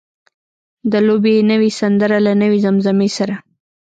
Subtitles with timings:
[0.91, 3.35] د لوبې نوې سندره له نوې زمزمې سره.